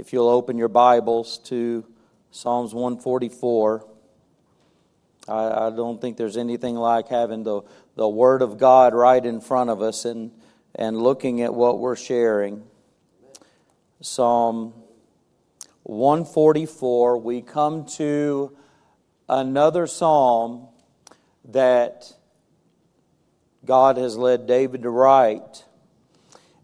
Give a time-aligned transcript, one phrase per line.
[0.00, 1.84] if you'll open your Bibles to
[2.30, 3.86] Psalms 144.
[5.28, 7.60] I, I, don't think there's anything like having the,
[7.96, 10.30] the Word of God right in front of us and,
[10.74, 12.62] and looking at what we're sharing.
[14.00, 14.72] Psalm
[15.82, 18.56] 144, we come to
[19.28, 20.66] another psalm
[21.50, 22.10] that
[23.66, 25.66] God has led David to write,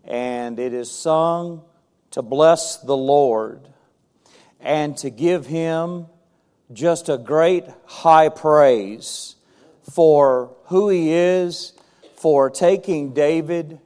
[0.06, 1.64] and it is sung
[2.12, 3.68] to bless the Lord
[4.60, 6.06] and to give him
[6.72, 9.36] just a great high praise
[9.92, 11.72] for who he is,
[12.16, 13.78] for taking David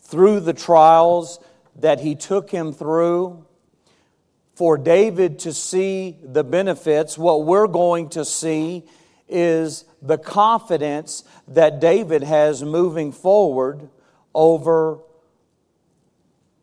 [0.00, 1.38] through the trials
[1.76, 3.44] that he took him through,
[4.54, 7.18] for David to see the benefits.
[7.18, 8.84] What we're going to see
[9.28, 13.90] is the confidence that David has moving forward
[14.34, 15.00] over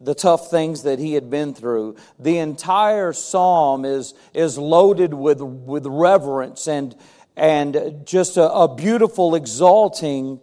[0.03, 1.95] the tough things that he had been through.
[2.20, 6.95] The entire psalm is, is loaded with, with reverence and,
[7.36, 10.39] and just a, a beautiful exalting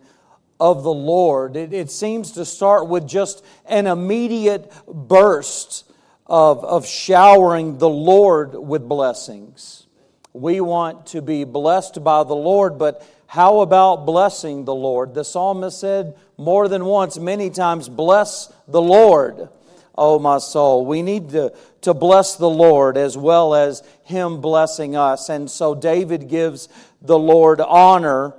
[0.59, 1.57] of the Lord.
[1.57, 5.91] It, it seems to start with just an immediate burst
[6.27, 9.87] of, of showering the Lord with blessings.
[10.33, 15.15] We want to be blessed by the Lord, but how about blessing the Lord?
[15.15, 19.49] The psalmist said more than once, many times, bless the Lord,
[19.97, 20.85] oh my soul.
[20.85, 25.29] We need to, to bless the Lord as well as Him blessing us.
[25.29, 26.69] And so David gives
[27.01, 28.35] the Lord honor.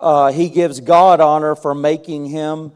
[0.00, 2.72] Uh, he gives God honor for making him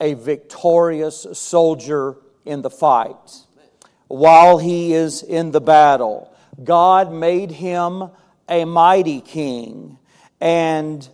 [0.00, 3.42] a victorious soldier in the fight
[4.08, 6.34] while he is in the battle.
[6.64, 8.08] God made him
[8.48, 9.98] a mighty king.
[10.42, 11.08] And,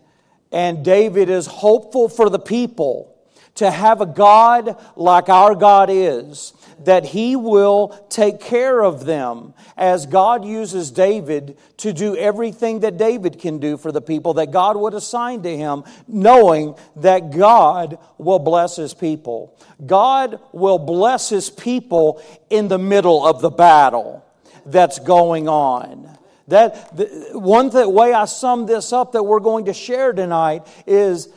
[0.50, 3.14] and David is hopeful for the people
[3.56, 6.54] to have a God like our God is,
[6.84, 12.96] that he will take care of them as God uses David to do everything that
[12.96, 17.98] David can do for the people that God would assign to him, knowing that God
[18.16, 19.58] will bless his people.
[19.84, 24.24] God will bless his people in the middle of the battle
[24.64, 26.16] that's going on.
[26.48, 30.66] That the, one th- way I sum this up that we're going to share tonight
[30.86, 31.28] is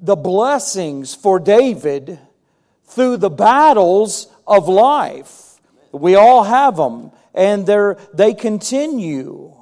[0.00, 2.18] the blessings for David
[2.84, 5.60] through the battles of life.
[5.92, 9.56] We all have them, and they they continue.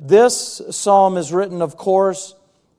[0.00, 2.34] This psalm is written, of course,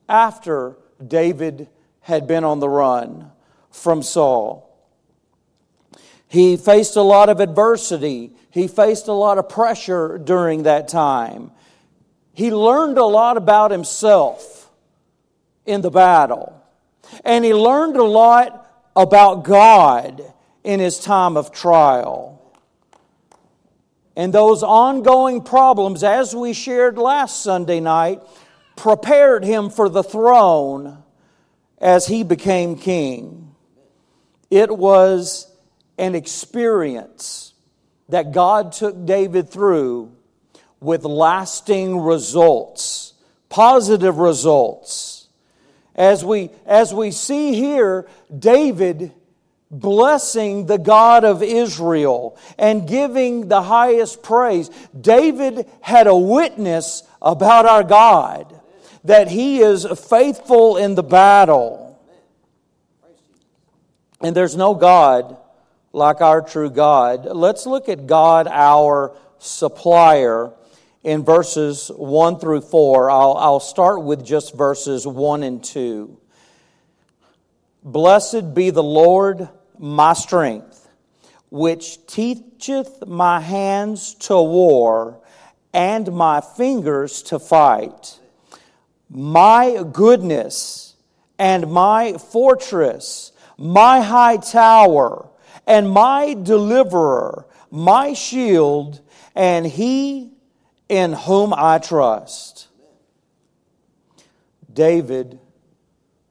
[0.08, 0.76] after
[1.06, 1.68] David
[2.00, 3.30] had been on the run
[3.70, 4.69] from Saul.
[6.30, 11.52] He faced a lot of adversity he faced a lot of pressure during that time.
[12.32, 14.70] He learned a lot about himself
[15.64, 16.60] in the battle.
[17.24, 20.22] And he learned a lot about God
[20.64, 22.36] in his time of trial.
[24.16, 28.20] And those ongoing problems, as we shared last Sunday night,
[28.76, 31.02] prepared him for the throne
[31.78, 33.54] as he became king.
[34.50, 35.49] It was
[36.00, 37.52] an experience
[38.08, 40.10] that God took David through
[40.80, 43.12] with lasting results,
[43.50, 45.28] positive results.
[45.94, 49.12] As we, as we see here, David
[49.70, 54.70] blessing the God of Israel and giving the highest praise.
[54.98, 58.58] David had a witness about our God
[59.04, 62.00] that he is faithful in the battle.
[64.22, 65.36] And there's no God
[65.92, 67.24] like our true God.
[67.24, 70.52] Let's look at God, our supplier,
[71.02, 73.10] in verses 1 through 4.
[73.10, 76.16] I'll, I'll start with just verses 1 and 2.
[77.82, 79.48] Blessed be the Lord,
[79.78, 80.88] my strength,
[81.48, 85.20] which teacheth my hands to war
[85.72, 88.18] and my fingers to fight.
[89.08, 90.94] My goodness
[91.38, 95.29] and my fortress, my high tower
[95.66, 99.00] and my deliverer, my shield,
[99.34, 100.32] and he
[100.88, 102.68] in whom I trust.
[104.72, 105.38] David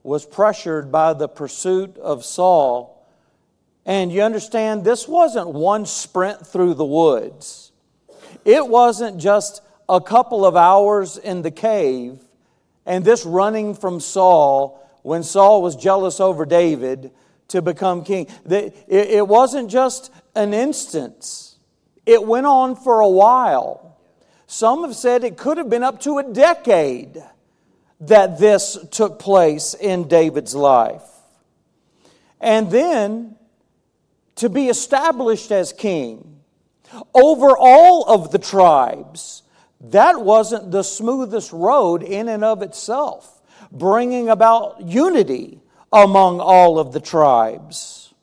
[0.02, 3.06] was pressured by the pursuit of Saul.
[3.86, 7.72] And you understand, this wasn't one sprint through the woods.
[8.44, 12.20] It wasn't just a couple of hours in the cave
[12.86, 17.10] and this running from Saul when Saul was jealous over David
[17.50, 18.26] to become king.
[18.48, 21.58] It wasn't just an instance,
[22.06, 23.98] it went on for a while.
[24.46, 27.22] Some have said it could have been up to a decade
[28.00, 31.04] that this took place in David's life.
[32.40, 33.36] And then
[34.36, 36.40] to be established as king,
[37.14, 39.42] over all of the tribes.
[39.80, 45.60] That wasn't the smoothest road in and of itself, bringing about unity
[45.92, 48.14] among all of the tribes.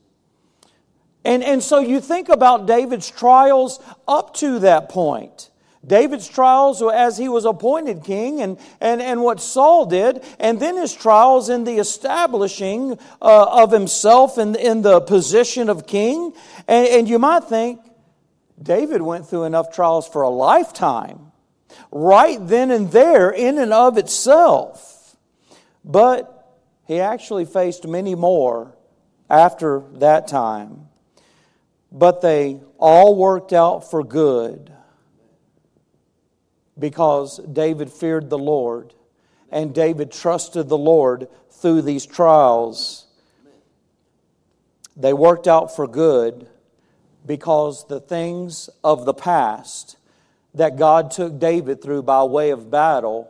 [1.26, 5.50] And, and so you think about David's trials up to that point.
[5.86, 10.76] David's trials as he was appointed king and, and, and what Saul did, and then
[10.78, 16.34] his trials in the establishing uh, of himself in, in the position of king.
[16.68, 17.80] And, and you might think
[18.62, 21.32] David went through enough trials for a lifetime,
[21.92, 25.16] right then and there, in and of itself.
[25.86, 26.37] But
[26.88, 28.74] he actually faced many more
[29.30, 30.88] after that time.
[31.92, 34.72] But they all worked out for good
[36.80, 38.94] because David feared the Lord
[39.52, 43.08] and David trusted the Lord through these trials.
[44.96, 46.48] They worked out for good
[47.26, 49.98] because the things of the past
[50.54, 53.30] that God took David through by way of battle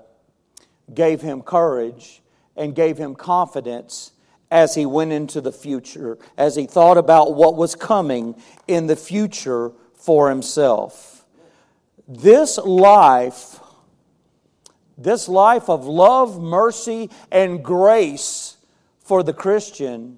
[0.94, 2.22] gave him courage
[2.58, 4.12] and gave him confidence
[4.50, 8.36] as he went into the future, as he thought about what was coming
[8.68, 11.26] in the future for himself.
[12.08, 13.60] This life,
[14.98, 18.58] this life of love, mercy, and grace
[19.00, 20.18] for the Christian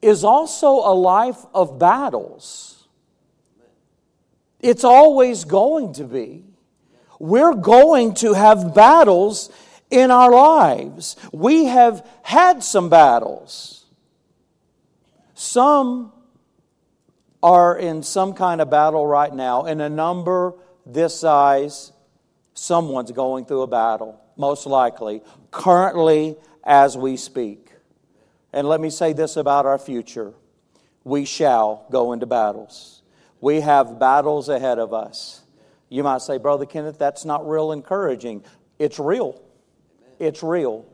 [0.00, 2.86] is also a life of battles.
[4.60, 6.44] It's always going to be.
[7.18, 9.50] We're going to have battles
[9.90, 11.16] in our lives.
[11.32, 13.84] We have had some battles.
[15.34, 16.12] Some
[17.42, 19.64] are in some kind of battle right now.
[19.64, 20.54] In a number
[20.86, 21.92] this size,
[22.54, 27.72] someone's going through a battle, most likely, currently as we speak.
[28.52, 30.34] And let me say this about our future
[31.02, 33.02] we shall go into battles.
[33.40, 35.42] We have battles ahead of us.
[35.88, 38.44] You might say, Brother Kenneth, that's not real encouraging.
[38.78, 39.40] It's real.
[40.20, 40.86] It's real.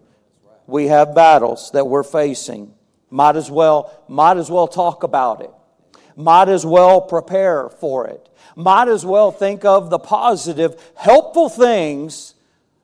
[0.67, 2.73] We have battles that we're facing.
[3.11, 5.50] Might as well, might as well talk about it
[6.17, 8.28] might as well prepare for it.
[8.56, 12.34] Might as well think of the positive, helpful things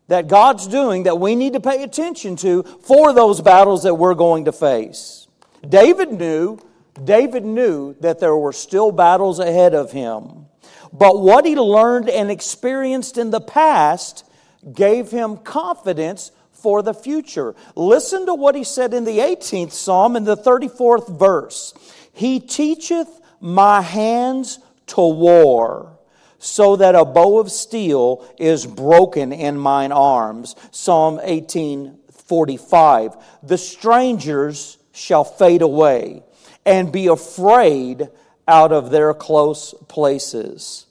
[0.09, 4.15] that God's doing that we need to pay attention to for those battles that we're
[4.15, 5.27] going to face.
[5.67, 6.59] David knew,
[7.03, 10.47] David knew that there were still battles ahead of him.
[10.93, 14.25] But what he learned and experienced in the past
[14.73, 17.55] gave him confidence for the future.
[17.75, 21.75] Listen to what he said in the 18th Psalm in the 34th verse.
[22.13, 23.09] He teacheth
[23.41, 25.99] my hands to war,
[26.39, 30.55] so that a bow of steel is broken in mine arms.
[30.71, 33.17] Psalm 1845.
[33.43, 36.23] The strangers shall fade away
[36.65, 38.09] and be afraid
[38.47, 40.87] out of their close places.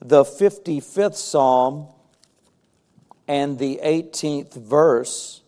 [0.00, 1.88] The 55th Psalm
[3.32, 5.40] and the 18th verse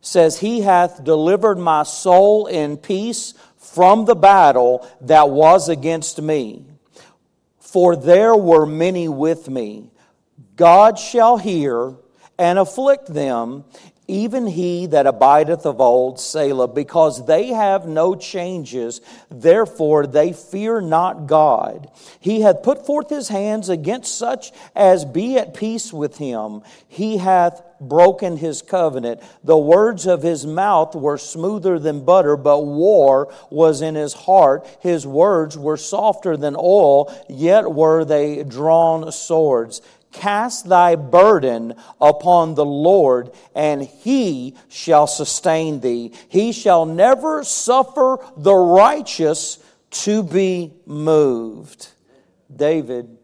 [0.00, 6.64] says, He hath delivered my soul in peace from the battle that was against me.
[7.58, 9.90] For there were many with me.
[10.54, 11.94] God shall hear
[12.38, 13.64] and afflict them,
[14.08, 19.00] even he that abideth of old, Selah, because they have no changes,
[19.30, 21.88] therefore they fear not God.
[22.18, 26.62] He hath put forth his hands against such as be at peace with him.
[26.88, 29.20] He hath broken his covenant.
[29.44, 34.66] The words of his mouth were smoother than butter, but war was in his heart.
[34.80, 39.80] His words were softer than oil, yet were they drawn swords.
[40.12, 46.12] Cast thy burden upon the Lord, and he shall sustain thee.
[46.28, 49.58] He shall never suffer the righteous
[49.90, 51.88] to be moved.
[52.54, 53.16] David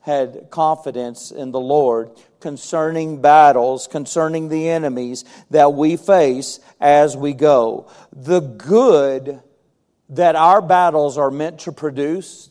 [0.00, 7.32] had confidence in the Lord concerning battles, concerning the enemies that we face as we
[7.32, 7.90] go.
[8.12, 9.42] The good
[10.10, 12.50] that our battles are meant to produce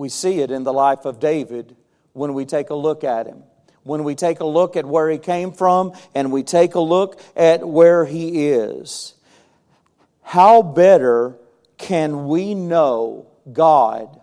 [0.00, 1.76] we see it in the life of David
[2.14, 3.42] when we take a look at him.
[3.82, 7.20] When we take a look at where he came from and we take a look
[7.36, 9.12] at where he is.
[10.22, 11.36] How better
[11.76, 14.18] can we know God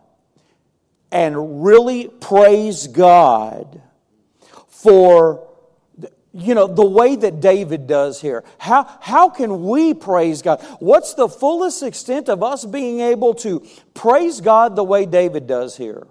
[1.12, 3.79] and really praise God
[4.69, 5.47] for
[6.34, 8.43] you know, the way that David does here.
[8.57, 10.62] How, how can we praise God?
[10.79, 15.77] What's the fullest extent of us being able to praise God the way David does
[15.77, 16.05] here?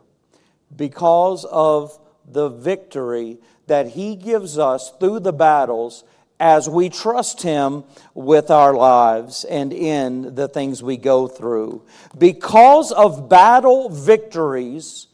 [0.75, 6.05] Because of the victory that he gives us through the battles
[6.39, 11.83] as we trust Him with our lives and in the things we go through.
[12.17, 15.07] Because of battle victories,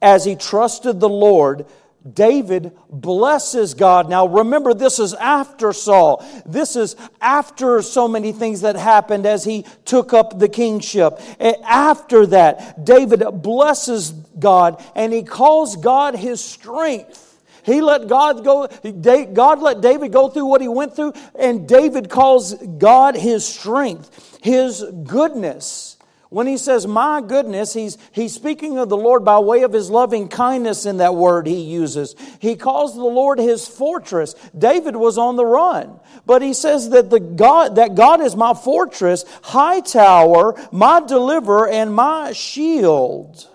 [0.00, 1.66] as he trusted the Lord,
[2.10, 4.08] David blesses God.
[4.08, 6.24] Now remember, this is after Saul.
[6.44, 11.20] This is after so many things that happened as he took up the kingship.
[11.64, 17.28] After that, David blesses God and he calls God his strength.
[17.64, 22.10] He let God go, God let David go through what he went through, and David
[22.10, 25.96] calls God his strength, his goodness.
[26.32, 29.90] When he says, My goodness, he's, he's speaking of the Lord by way of his
[29.90, 32.16] loving kindness in that word he uses.
[32.40, 34.34] He calls the Lord his fortress.
[34.56, 36.00] David was on the run.
[36.24, 41.68] But he says that, the God, that God is my fortress, high tower, my deliverer,
[41.68, 43.46] and my shield.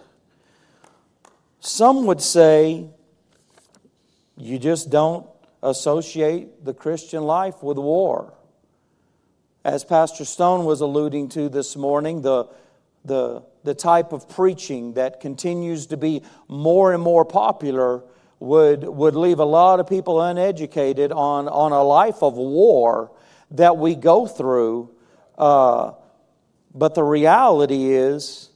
[1.59, 2.89] Some would say,
[4.37, 5.25] you just don't
[5.63, 8.35] associate the Christian life with war.
[9.65, 12.47] As Pastor Stone was alluding to this morning, the
[13.07, 18.03] the, the type of preaching that continues to be more and more popular
[18.39, 23.11] would, would leave a lot of people uneducated on, on a life of war
[23.51, 24.93] that we go through.
[25.37, 25.93] Uh,
[26.75, 28.49] but the reality is,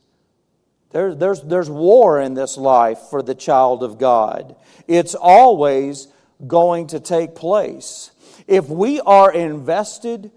[0.91, 4.55] there, there's, there's war in this life for the child of God.
[4.87, 6.07] It's always
[6.45, 8.11] going to take place.
[8.47, 10.31] If we are invested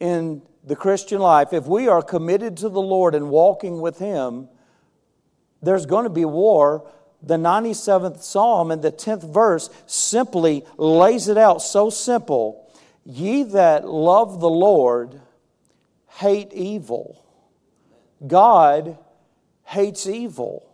[0.00, 4.48] in the Christian life, if we are committed to the Lord and walking with Him,
[5.60, 6.88] there's going to be war.
[7.24, 12.70] The 97th Psalm and the 10th verse simply lays it out so simple.
[13.04, 15.20] Ye that love the Lord
[16.06, 17.20] hate evil.
[18.24, 18.96] God
[19.64, 20.70] hates evil.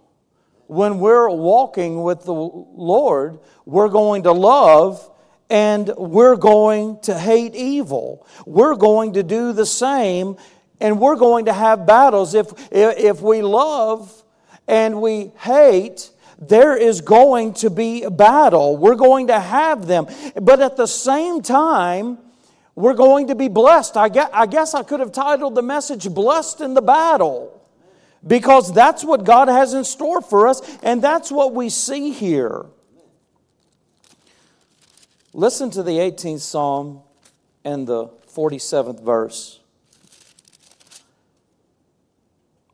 [0.66, 5.10] When we're walking with the Lord, we're going to love
[5.48, 8.26] and we're going to hate evil.
[8.46, 10.36] We're going to do the same,
[10.80, 12.34] and we're going to have battles.
[12.34, 14.24] If, if we love
[14.66, 18.76] and we hate, there is going to be a battle.
[18.76, 20.06] We're going to have them.
[20.40, 22.18] But at the same time,
[22.74, 23.96] we're going to be blessed.
[23.96, 27.52] I guess, I guess I could have titled the message Blessed in the Battle
[28.26, 32.66] because that's what God has in store for us, and that's what we see here.
[35.36, 37.02] Listen to the 18th Psalm
[37.62, 39.60] and the 47th verse.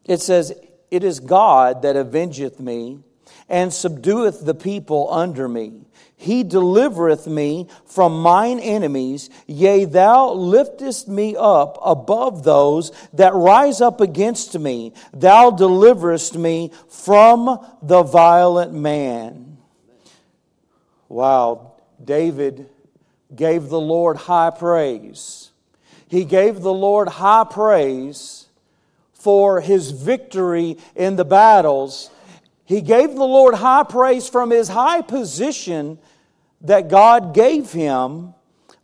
[0.05, 0.53] It says,
[0.89, 3.01] It is God that avengeth me
[3.49, 5.87] and subdueth the people under me.
[6.15, 9.29] He delivereth me from mine enemies.
[9.49, 14.93] Yea, thou liftest me up above those that rise up against me.
[15.13, 19.57] Thou deliverest me from the violent man.
[21.09, 21.72] Wow.
[22.05, 22.69] David
[23.35, 25.51] gave the Lord high praise.
[26.09, 28.47] He gave the Lord high praise
[29.15, 32.11] for his victory in the battles.
[32.65, 35.99] He gave the Lord high praise from his high position
[36.61, 38.35] that God gave him.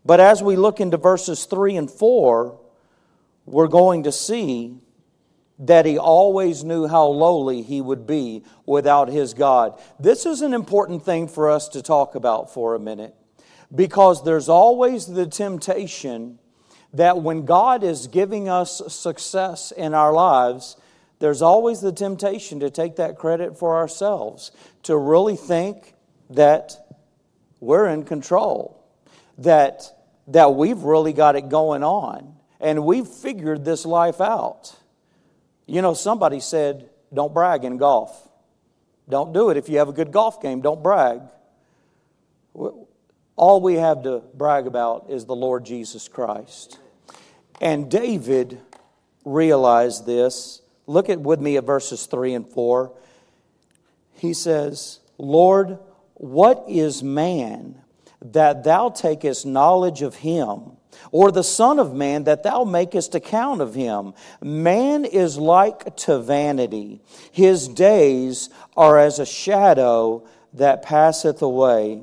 [0.04, 2.58] But as we look into verses 3 and 4,
[3.46, 4.78] we're going to see
[5.58, 9.80] that he always knew how lowly he would be without his God.
[9.98, 13.14] This is an important thing for us to talk about for a minute
[13.74, 16.38] because there's always the temptation
[16.94, 20.76] that when God is giving us success in our lives,
[21.18, 24.52] there's always the temptation to take that credit for ourselves,
[24.84, 25.94] to really think
[26.30, 26.96] that
[27.60, 28.82] we're in control,
[29.38, 29.82] that,
[30.28, 34.76] that we've really got it going on, and we've figured this life out.
[35.68, 38.26] You know, somebody said, don't brag in golf.
[39.06, 39.58] Don't do it.
[39.58, 41.20] If you have a good golf game, don't brag.
[43.36, 46.78] All we have to brag about is the Lord Jesus Christ.
[47.60, 48.58] And David
[49.26, 50.62] realized this.
[50.86, 52.90] Look at with me at verses 3 and 4.
[54.14, 55.78] He says, Lord,
[56.14, 57.82] what is man
[58.22, 60.77] that thou takest knowledge of him?
[61.10, 64.14] Or the Son of Man, that thou makest account of him.
[64.42, 67.00] Man is like to vanity,
[67.32, 72.02] his days are as a shadow that passeth away.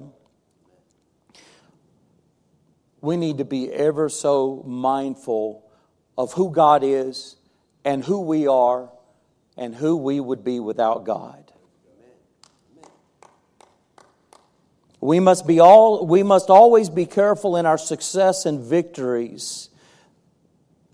[3.01, 5.69] We need to be ever so mindful
[6.17, 7.35] of who God is
[7.83, 8.89] and who we are
[9.57, 11.51] and who we would be without God.
[15.05, 19.69] We must, be all, we must always be careful in our success and victories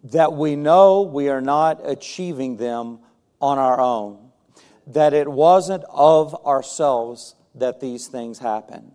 [0.04, 3.00] that we know we are not achieving them
[3.40, 4.32] on our own,
[4.88, 8.92] that it wasn't of ourselves that these things happen.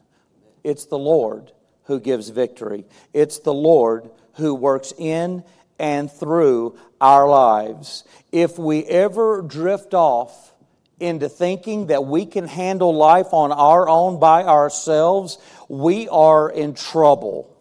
[0.63, 1.51] It's the Lord
[1.85, 2.85] who gives victory.
[3.15, 5.45] It's the Lord who works in
[5.79, 8.05] and through our lives.
[8.33, 10.53] If we ever drift off
[10.99, 15.39] into thinking that we can handle life on our own by ourselves,
[15.69, 17.53] we are in trouble.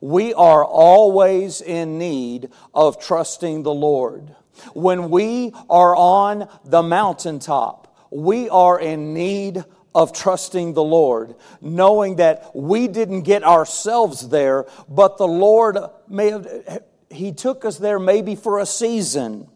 [0.00, 4.34] We are always in need of trusting the Lord.
[4.72, 9.62] When we are on the mountaintop, we are in need
[9.94, 16.30] of trusting the Lord, knowing that we didn't get ourselves there, but the Lord may
[16.30, 19.48] have, He took us there maybe for a season.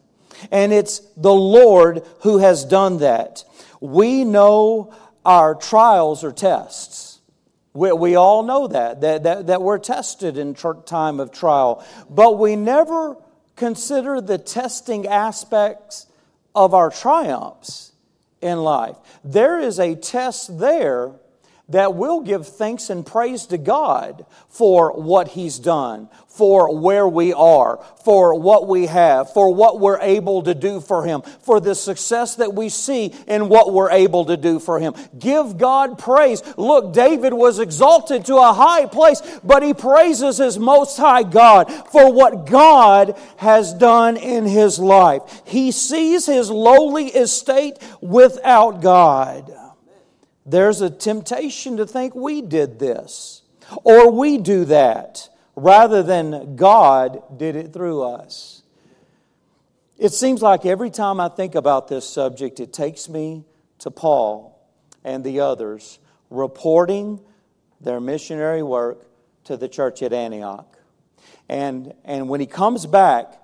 [0.51, 3.43] And it's the Lord who has done that.
[3.79, 4.93] We know
[5.25, 7.19] our trials or tests.
[7.73, 11.85] We, we all know that, that, that, that we're tested in tr- time of trial.
[12.09, 13.17] But we never
[13.55, 16.07] consider the testing aspects
[16.53, 17.91] of our triumphs
[18.41, 18.95] in life.
[19.23, 21.11] There is a test there
[21.69, 27.33] that will give thanks and praise to God for what He's done, for where we
[27.33, 31.73] are, for what we have, for what we're able to do for Him, for the
[31.73, 34.93] success that we see in what we're able to do for Him.
[35.17, 36.43] Give God praise.
[36.55, 41.71] Look, David was exalted to a high place, but he praises his Most High God
[41.91, 45.41] for what God has done in his life.
[45.45, 49.51] He sees his lowly estate without God.
[50.45, 53.41] There's a temptation to think we did this
[53.83, 58.61] or we do that rather than God did it through us.
[59.97, 63.45] It seems like every time I think about this subject, it takes me
[63.79, 64.59] to Paul
[65.03, 65.99] and the others
[66.29, 67.21] reporting
[67.79, 69.07] their missionary work
[69.45, 70.77] to the church at Antioch.
[71.47, 73.41] And, and when he comes back,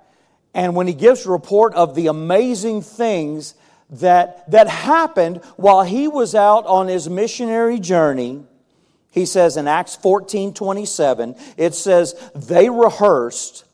[0.53, 3.53] and when he gives report of the amazing things
[3.91, 8.43] that, that happened while he was out on his missionary journey.
[9.12, 13.65] He says in Acts 14 27, it says, they rehearsed,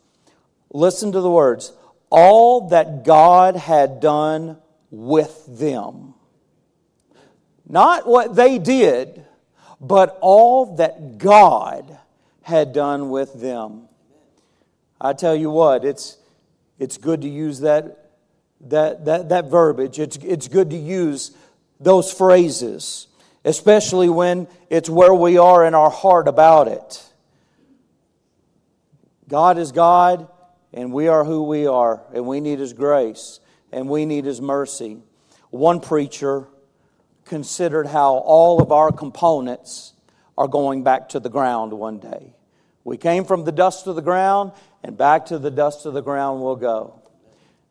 [0.72, 1.72] listen to the words,
[2.10, 4.58] all that God had done
[4.90, 6.16] with them.
[7.70, 9.26] Not what they did,
[9.80, 12.00] but all that God
[12.42, 13.90] had done with them.
[15.00, 16.18] I tell you what, it's,
[16.80, 18.07] it's good to use that
[18.62, 20.00] that, that, that verbiage.
[20.00, 21.32] It's, it's good to use
[21.80, 23.08] those phrases,
[23.46, 27.04] especially when it's where we are in our heart about it.
[29.28, 30.28] God is God,
[30.74, 33.40] and we are who we are, and we need His grace,
[33.72, 35.00] and we need His mercy.
[35.50, 36.48] One preacher
[37.26, 39.94] considered how all of our components
[40.38, 42.34] are going back to the ground one day.
[42.84, 46.02] We came from the dust of the ground, and back to the dust of the
[46.02, 47.02] ground we'll go.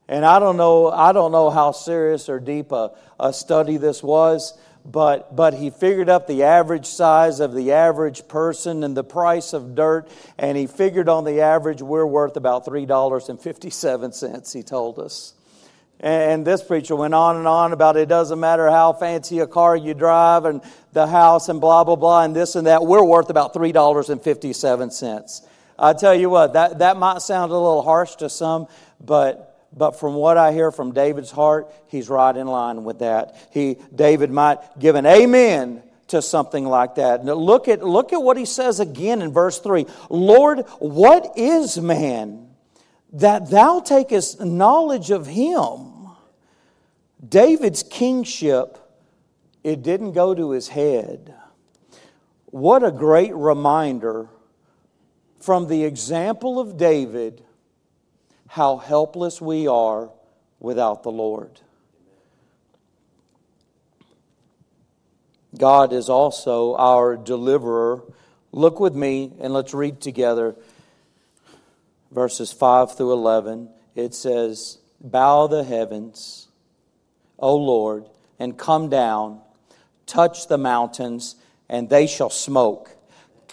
[0.09, 4.03] And I don't know, I don't know how serious or deep a, a study this
[4.03, 9.03] was, but, but he figured up the average size of the average person and the
[9.03, 14.99] price of dirt, and he figured on the average we're worth about $3.57, he told
[14.99, 15.35] us.
[15.99, 19.75] And this preacher went on and on about it doesn't matter how fancy a car
[19.75, 20.61] you drive and
[20.92, 22.85] the house and blah, blah, blah, and this and that.
[22.85, 25.47] We're worth about $3.57.
[25.79, 28.66] I tell you what, that, that might sound a little harsh to some,
[29.01, 33.37] but but from what I hear from David's heart, he's right in line with that.
[33.52, 37.24] He, David might give an amen to something like that.
[37.24, 41.79] Now look at, look at what he says again in verse 3 Lord, what is
[41.79, 42.48] man
[43.12, 45.92] that thou takest knowledge of him?
[47.26, 48.79] David's kingship,
[49.64, 51.35] it didn't go to his head.
[52.46, 54.29] What a great reminder
[55.40, 57.42] from the example of David
[58.48, 60.11] how helpless we are
[60.61, 61.61] without the Lord.
[65.56, 68.02] God is also our deliverer.
[68.52, 70.56] Look with me and let's read together
[72.11, 73.68] verses 5 through 11.
[73.94, 76.48] It says, Bow the heavens,
[77.38, 78.06] O Lord,
[78.38, 79.40] and come down,
[80.06, 81.37] touch the mountains,
[81.68, 82.90] and they shall smoke.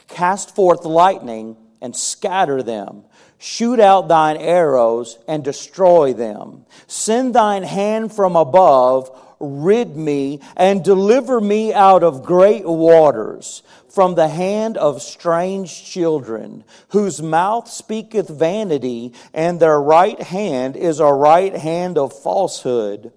[0.08, 3.04] Cast forth lightning and scatter them.
[3.38, 6.66] Shoot out thine arrows and destroy them.
[6.88, 14.16] Send thine hand from above, rid me, and deliver me out of great waters, from
[14.16, 21.14] the hand of strange children, whose mouth speaketh vanity, and their right hand is a
[21.14, 23.12] right hand of falsehood.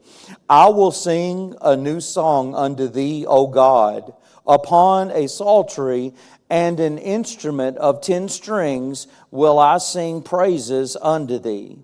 [0.49, 4.13] I will sing a new song unto thee, O God,
[4.45, 6.13] upon a psaltery
[6.49, 11.79] and an instrument of ten strings will I sing praises unto thee.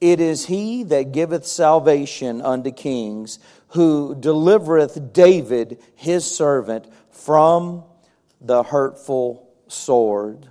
[0.00, 7.84] It is he that giveth salvation unto kings, who delivereth David his servant from
[8.40, 10.48] the hurtful sword.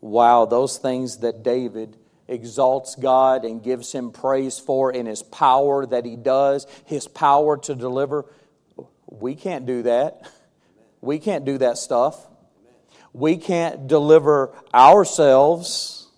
[0.00, 1.96] Wow, those things that David
[2.28, 7.56] exalts God and gives him praise for in his power that he does, his power
[7.58, 8.24] to deliver.
[9.06, 10.30] We can't do that.
[11.06, 12.26] We can't do that stuff.
[13.12, 16.08] We can't deliver ourselves.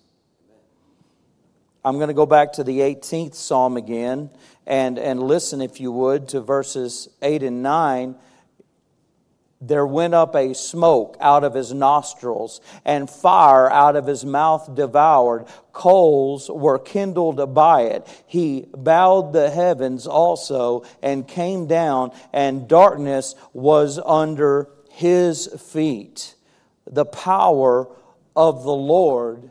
[1.85, 4.31] I'm going to go back to the 18th Psalm again
[4.65, 8.15] and, and listen, if you would, to verses 8 and 9
[9.61, 14.73] there went up a smoke out of his nostrils, and fire out of his mouth
[14.73, 15.45] devoured.
[15.73, 18.23] Coals were kindled by it.
[18.25, 26.35] He bowed the heavens also and came down, and darkness was under his feet.
[26.85, 27.87] The power
[28.35, 29.49] of the Lord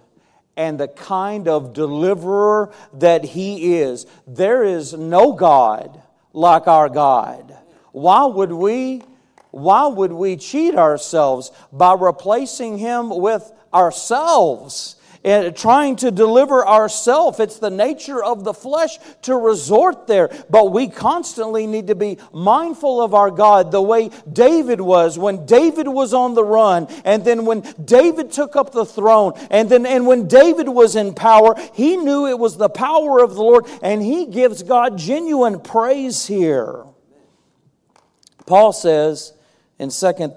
[0.56, 4.06] and the kind of deliverer that he is.
[4.26, 7.56] There is no God like our God.
[7.92, 9.02] Why would we?
[9.50, 14.96] why would we cheat ourselves by replacing Him with ourselves?
[15.24, 17.40] And trying to deliver ourselves.
[17.40, 20.30] It's the nature of the flesh to resort there.
[20.50, 25.46] But we constantly need to be mindful of our God the way David was when
[25.46, 29.86] David was on the run, and then when David took up the throne, and then
[29.86, 33.66] and when David was in power, he knew it was the power of the Lord,
[33.82, 36.84] and he gives God genuine praise here.
[38.46, 39.34] Paul says,
[39.78, 40.32] in 2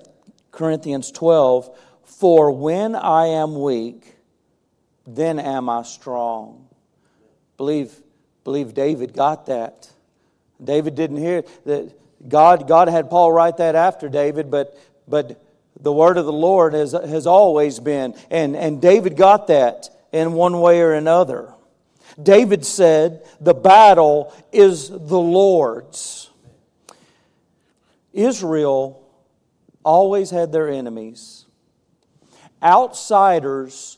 [0.51, 4.15] Corinthians 12, For when I am weak,
[5.05, 6.67] then am I strong.
[7.57, 7.93] Believe,
[8.43, 9.89] believe David got that.
[10.63, 11.91] David didn't hear that
[12.27, 15.43] God, God had Paul write that after David, but, but
[15.79, 18.15] the word of the Lord has, has always been.
[18.29, 21.53] And, and David got that in one way or another.
[22.21, 26.29] David said, The battle is the Lord's.
[28.13, 29.07] Israel
[29.83, 31.45] always had their enemies.
[32.61, 33.97] Outsiders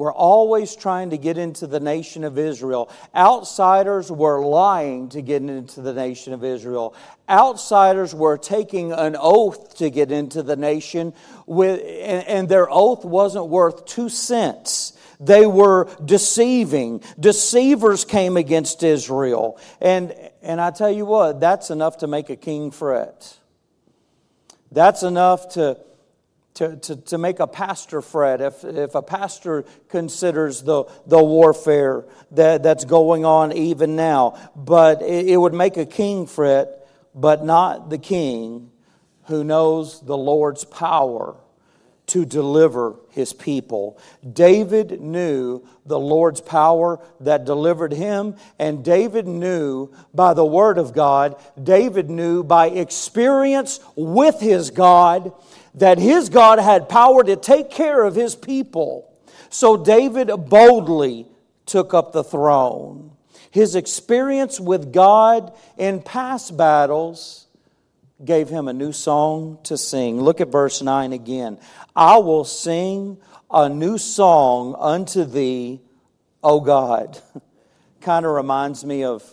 [0.00, 2.90] were always trying to get into the nation of Israel.
[3.14, 6.94] Outsiders were lying to get into the nation of Israel.
[7.28, 11.12] Outsiders were taking an oath to get into the nation,
[11.44, 14.94] with, and, and their oath wasn't worth two cents.
[15.20, 17.02] They were deceiving.
[17.20, 19.58] Deceivers came against Israel.
[19.82, 23.36] And, and I tell you what, that's enough to make a king fret.
[24.72, 25.76] That's enough to,
[26.54, 32.04] to, to, to make a pastor fret if, if a pastor considers the, the warfare
[32.32, 34.38] that, that's going on even now.
[34.56, 38.70] But it, it would make a king fret, but not the king
[39.24, 41.36] who knows the Lord's power
[42.10, 43.96] to deliver his people.
[44.32, 50.92] David knew the Lord's power that delivered him, and David knew by the word of
[50.92, 55.32] God, David knew by experience with his God
[55.74, 59.12] that his God had power to take care of his people.
[59.50, 61.26] So David boldly
[61.66, 63.12] took up the throne.
[63.50, 67.46] His experience with God in past battles
[68.24, 70.20] gave him a new song to sing.
[70.20, 71.58] Look at verse 9 again.
[71.96, 73.18] I will sing
[73.50, 75.80] a new song unto thee,
[76.42, 77.20] O God.
[78.00, 79.24] kind of reminds me of.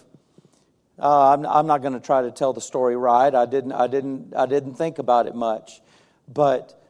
[1.00, 3.34] Uh, I'm, I'm not going to try to tell the story right.
[3.34, 3.72] I didn't.
[3.72, 4.34] I didn't.
[4.36, 5.82] I didn't think about it much,
[6.28, 6.84] but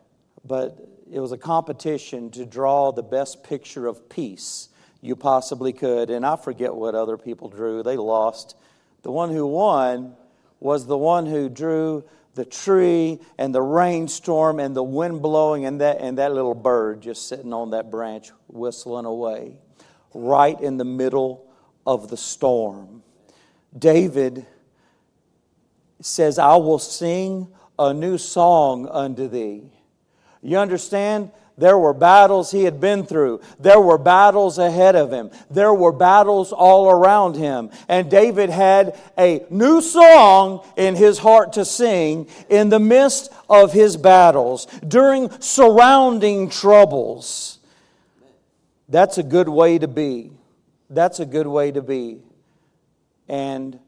[0.46, 0.78] but
[1.12, 4.70] it was a competition to draw the best picture of peace
[5.02, 6.10] you possibly could.
[6.10, 7.84] And I forget what other people drew.
[7.84, 8.56] They lost.
[9.04, 10.16] The one who won
[10.60, 15.82] was the one who drew the tree and the rainstorm and the wind blowing and
[15.82, 19.58] that, and that little bird just sitting on that branch whistling away
[20.14, 21.52] right in the middle
[21.86, 23.04] of the storm.
[23.78, 24.46] David
[26.02, 27.48] says, I will sing
[27.80, 29.72] a new song unto thee.
[30.42, 31.32] You understand?
[31.58, 33.42] There were battles he had been through.
[33.60, 35.32] There were battles ahead of him.
[35.50, 37.72] There were battles all around him.
[37.88, 43.74] And David had a new song in his heart to sing in the midst of
[43.74, 47.58] his battles, during surrounding troubles.
[48.88, 50.32] That's a good way to be.
[50.92, 52.22] That's a good way to be.
[53.28, 53.80] And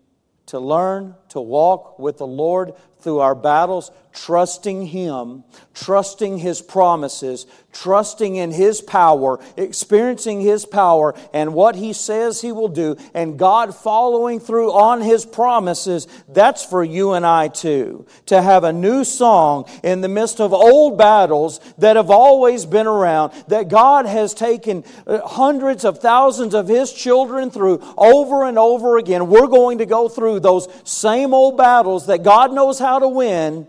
[0.48, 5.44] to learn to walk with the Lord through our battles, trusting Him,
[5.74, 12.52] trusting His promises, trusting in His power, experiencing His power and what He says He
[12.52, 18.06] will do, and God following through on His promises, that's for you and I too.
[18.28, 22.88] To have a new song in the midst of old battles that have always been
[22.88, 28.58] around, that God has taken uh, hundreds of thousands of His children through over and
[28.58, 29.28] over again.
[29.28, 33.68] We're going to go through those same old battles that God knows how to win,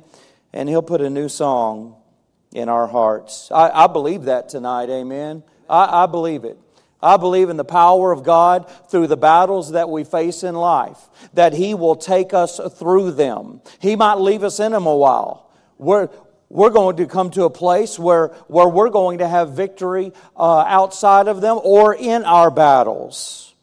[0.53, 1.97] and He'll put a new song
[2.53, 3.51] in our hearts.
[3.53, 5.43] I, I believe that tonight, amen.
[5.69, 6.59] I, I believe it.
[7.03, 10.99] I believe in the power of God through the battles that we face in life,
[11.33, 13.63] that He will take us through them.
[13.79, 15.51] He might leave us in them a while.
[15.79, 16.11] We're,
[16.51, 20.65] we're going to come to a place where, where we're going to have victory uh,
[20.67, 23.55] outside of them or in our battles.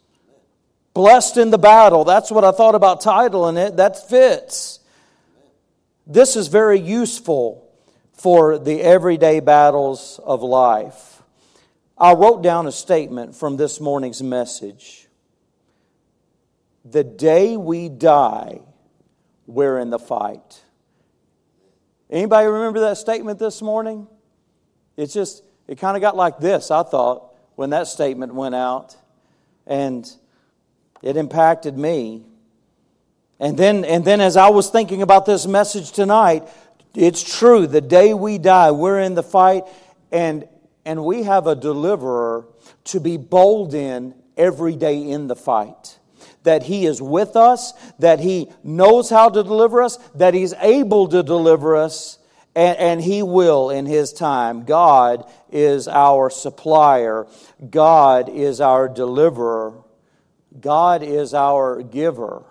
[0.95, 2.05] Blessed in the battle.
[2.05, 3.77] That's what I thought about titling it.
[3.77, 4.79] That fits.
[6.09, 7.69] This is very useful
[8.13, 11.21] for the everyday battles of life.
[11.97, 15.07] I wrote down a statement from this morning's message.
[16.85, 18.61] The day we die,
[19.47, 20.63] we're in the fight.
[22.09, 24.07] Anybody remember that statement this morning?
[24.95, 28.95] It's just, it kind of got like this, I thought, when that statement went out.
[29.65, 30.09] And
[31.01, 32.26] it impacted me.
[33.39, 36.47] And then, and then as I was thinking about this message tonight,
[36.95, 37.67] it's true.
[37.67, 39.63] The day we die, we're in the fight,
[40.11, 40.47] and,
[40.85, 42.47] and we have a deliverer
[42.85, 45.99] to be bold in every day in the fight.
[46.43, 51.07] That He is with us, that He knows how to deliver us, that He's able
[51.09, 52.17] to deliver us,
[52.55, 54.63] and, and He will in His time.
[54.63, 57.27] God is our supplier,
[57.69, 59.83] God is our deliverer,
[60.59, 62.43] God is our giver.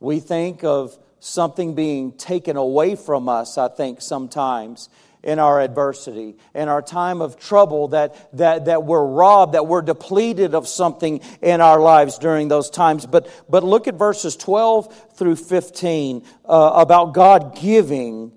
[0.00, 4.88] We think of something being taken away from us, I think, sometimes
[5.22, 9.82] in our adversity, in our time of trouble, that, that, that we're robbed, that we're
[9.82, 13.04] depleted of something in our lives during those times.
[13.04, 18.32] But, but look at verses 12 through 15 uh, about God giving,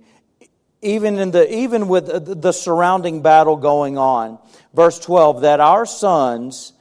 [0.81, 4.39] even, in the, even with the surrounding battle going on.
[4.73, 6.73] Verse 12, that our sons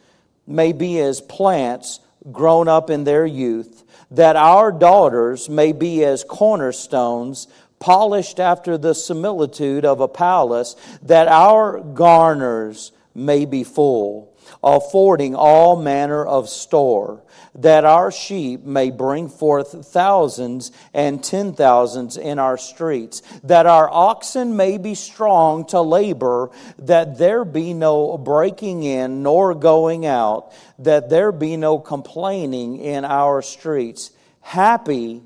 [0.46, 2.00] may be as plants
[2.32, 7.46] grown up in their youth that our daughters may be as cornerstones,
[7.78, 15.80] polished after the similitude of a palace, that our garners may be full, affording all
[15.80, 17.22] manner of store
[17.54, 23.88] that our sheep may bring forth thousands and ten thousands in our streets, that our
[23.90, 30.52] oxen may be strong to labor, that there be no breaking in nor going out,
[30.78, 34.12] that there be no complaining in our streets.
[34.40, 35.22] Happy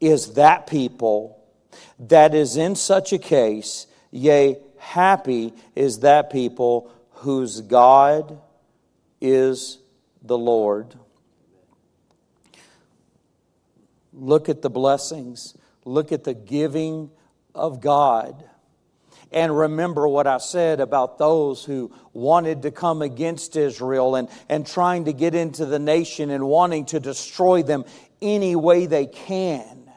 [0.00, 1.38] is that people
[1.98, 8.40] that is in such a case, yea, happy is that people whose God
[9.20, 9.78] is
[10.22, 10.94] the Lord.
[14.22, 15.58] Look at the blessings.
[15.84, 17.10] Look at the giving
[17.56, 18.44] of God.
[19.32, 24.64] And remember what I said about those who wanted to come against Israel and, and
[24.64, 27.84] trying to get into the nation and wanting to destroy them
[28.20, 29.90] any way they can.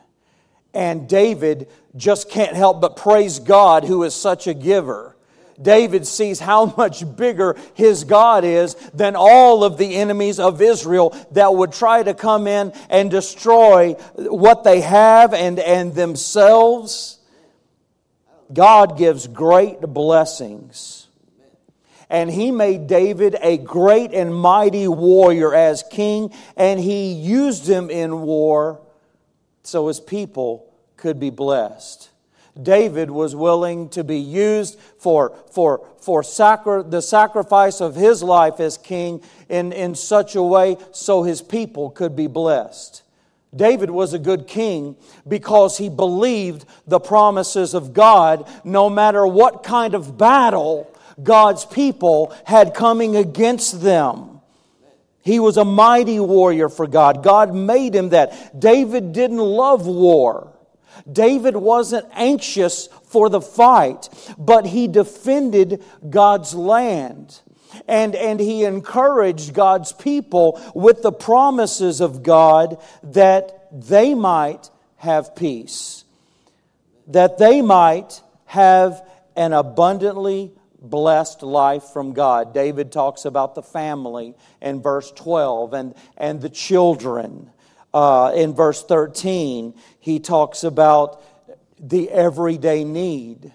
[0.73, 5.14] And David just can't help but praise God, who is such a giver.
[5.61, 11.15] David sees how much bigger his God is than all of the enemies of Israel
[11.31, 17.19] that would try to come in and destroy what they have and, and themselves.
[18.51, 21.07] God gives great blessings.
[22.09, 27.89] And he made David a great and mighty warrior as king, and he used him
[27.89, 28.79] in war
[29.63, 32.09] so his people could be blessed.
[32.61, 38.59] David was willing to be used for, for, for sacri- the sacrifice of his life
[38.59, 43.03] as king in, in such a way so his people could be blessed.
[43.55, 44.95] David was a good king
[45.27, 50.91] because he believed the promises of God no matter what kind of battle
[51.21, 54.41] God's people had coming against them.
[55.21, 57.23] He was a mighty warrior for God.
[57.23, 58.59] God made him that.
[58.59, 60.54] David didn't love war.
[61.11, 67.41] David wasn't anxious for the fight, but he defended God's land.
[67.87, 75.35] And, and he encouraged God's people with the promises of God that they might have
[75.35, 76.05] peace,
[77.07, 79.05] that they might have
[79.35, 82.53] an abundantly blessed life from God.
[82.53, 87.51] David talks about the family in verse 12 and, and the children
[87.95, 91.23] uh, in verse 13, he talks about
[91.79, 93.53] the everyday need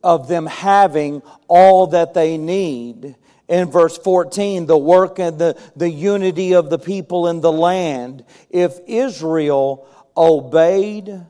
[0.00, 3.16] of them having all that they need.
[3.48, 8.24] In verse 14, the work and the, the unity of the people in the land.
[8.48, 11.26] If Israel obeyed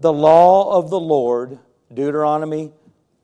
[0.00, 1.60] the law of the Lord,
[1.94, 2.72] Deuteronomy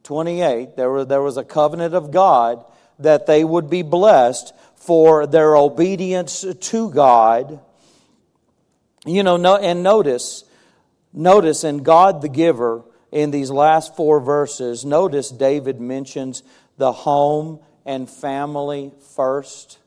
[0.04, 2.64] 28, there was, there was a covenant of God
[3.00, 7.61] that they would be blessed for their obedience to God
[9.04, 10.44] you know, no, and notice,
[11.12, 16.42] notice, in God the giver in these last four verses, notice David mentions
[16.78, 19.78] the home and family first.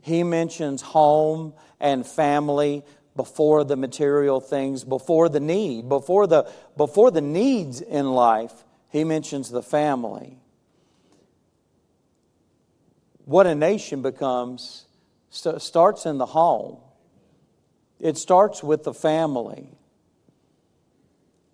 [0.00, 7.10] He mentions home and family before the material things, before the need, before the, before
[7.10, 8.52] the needs in life.
[8.90, 10.38] He mentions the family.
[13.24, 14.86] What a nation becomes
[15.30, 16.78] starts in the home.
[18.00, 19.68] It starts with the family.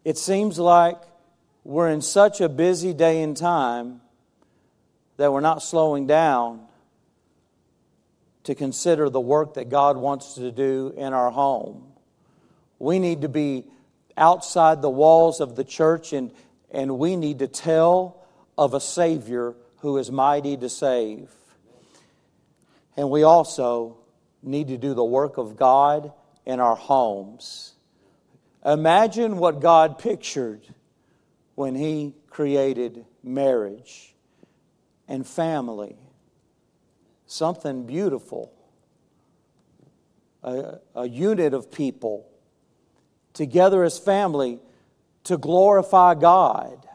[0.04, 0.98] It seems like
[1.64, 4.02] we're in such a busy day and time
[5.16, 6.66] that we're not slowing down
[8.44, 11.86] to consider the work that God wants to do in our home.
[12.78, 13.64] We need to be
[14.16, 16.30] outside the walls of the church and,
[16.70, 18.26] and we need to tell
[18.58, 21.30] of a Savior who is mighty to save.
[22.96, 23.96] And we also
[24.42, 26.12] need to do the work of God
[26.46, 27.74] in our homes.
[28.64, 30.62] Imagine what God pictured
[31.54, 34.14] when He created marriage
[35.08, 35.96] and family.
[37.26, 38.52] Something beautiful.
[40.42, 42.26] A, a unit of people
[43.32, 44.60] together as family
[45.24, 46.86] to glorify God.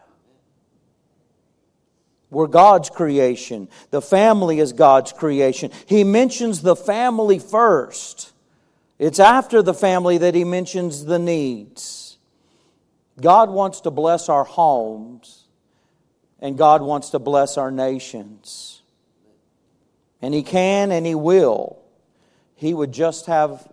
[2.32, 3.70] We're God's creation.
[3.90, 5.72] The family is God's creation.
[5.88, 8.32] He mentions the family first.
[9.00, 12.18] It's after the family that he mentions the needs.
[13.20, 15.46] God wants to bless our homes,
[16.40, 18.82] and God wants to bless our nations.
[20.22, 21.82] And he can and he will.
[22.56, 23.68] He would just have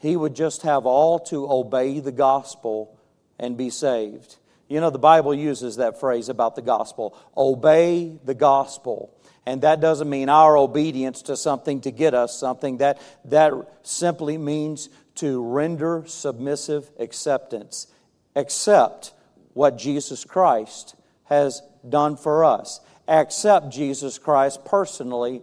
[0.00, 2.98] he would just have all to obey the gospel
[3.38, 4.36] and be saved.
[4.66, 9.14] You know, the Bible uses that phrase about the gospel obey the gospel.
[9.50, 12.76] And that doesn't mean our obedience to something to get us something.
[12.76, 17.88] That, that simply means to render submissive acceptance.
[18.36, 19.12] Accept
[19.54, 22.78] what Jesus Christ has done for us.
[23.08, 25.42] Accept Jesus Christ personally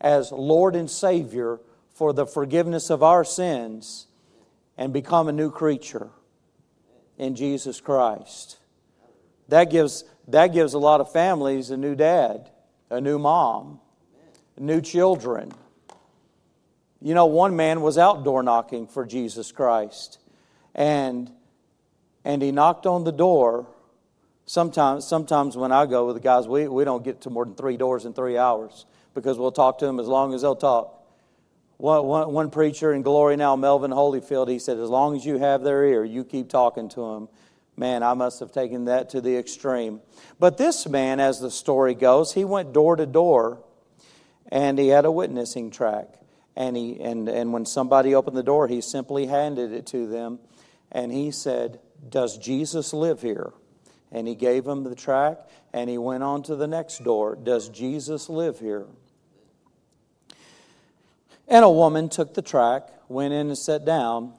[0.00, 1.58] as Lord and Savior
[1.90, 4.06] for the forgiveness of our sins
[4.76, 6.10] and become a new creature
[7.16, 8.58] in Jesus Christ.
[9.48, 12.52] That gives, that gives a lot of families a new dad
[12.90, 13.80] a new mom,
[14.58, 15.52] new children.
[17.00, 20.18] You know, one man was outdoor knocking for Jesus Christ,
[20.74, 21.30] and
[22.24, 23.66] and he knocked on the door.
[24.46, 27.54] Sometimes, sometimes when I go with the guys, we, we don't get to more than
[27.54, 31.06] three doors in three hours because we'll talk to them as long as they'll talk.
[31.76, 35.38] One, one, one preacher in Glory Now, Melvin Holyfield, he said, as long as you
[35.38, 37.28] have their ear, you keep talking to them
[37.78, 40.00] Man, I must have taken that to the extreme.
[40.40, 43.62] But this man, as the story goes, he went door to door
[44.50, 46.08] and he had a witnessing track.
[46.56, 50.40] And, he, and, and when somebody opened the door, he simply handed it to them
[50.90, 53.52] and he said, Does Jesus live here?
[54.10, 55.38] And he gave him the track
[55.72, 57.36] and he went on to the next door.
[57.36, 58.86] Does Jesus live here?
[61.46, 64.32] And a woman took the track, went in and sat down,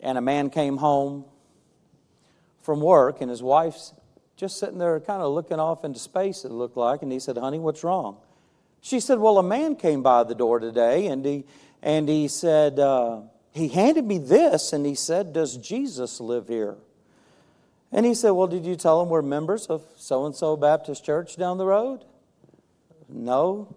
[0.00, 1.24] and a man came home
[2.66, 3.94] from work, and his wife's
[4.36, 7.00] just sitting there kind of looking off into space, it looked like.
[7.00, 8.18] And he said, Honey, what's wrong?
[8.82, 11.44] She said, Well, a man came by the door today, and he,
[11.80, 13.20] and he said, uh,
[13.52, 16.76] He handed me this, and he said, Does Jesus live here?
[17.92, 21.04] And he said, Well, did you tell him we're members of so and so Baptist
[21.04, 22.04] Church down the road?
[23.08, 23.74] No.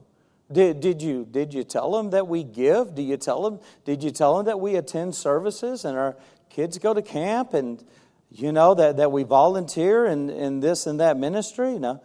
[0.52, 2.96] Did, did, you, did you tell him that we give?
[2.96, 6.18] Do you tell him, did you tell him that we attend services and our
[6.50, 7.84] kids go to camp and
[8.32, 11.80] you know, that, that we volunteer in, in this and that ministry?
[11.80, 12.02] No,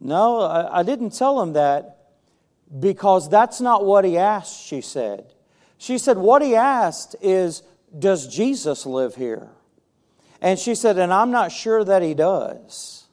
[0.00, 1.98] no I, I didn't tell him that
[2.78, 5.32] because that's not what he asked, she said.
[5.78, 7.62] She said, What he asked is,
[7.98, 9.50] Does Jesus live here?
[10.40, 13.06] And she said, And I'm not sure that he does.